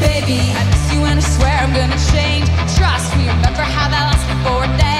Baby, 0.00 0.40
I 0.56 0.64
miss 0.70 0.94
you 0.94 1.04
and 1.04 1.18
I 1.18 1.22
swear 1.22 1.56
I'm 1.60 1.72
gonna 1.72 2.00
change. 2.12 2.48
Trust 2.76 3.14
me, 3.16 3.28
remember 3.28 3.62
how 3.62 3.88
that 3.92 4.04
last 4.08 4.26
before 4.32 4.66
day. 4.80 4.99